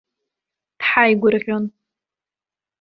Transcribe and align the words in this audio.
Дҳаигәырӷьон. 0.79 1.65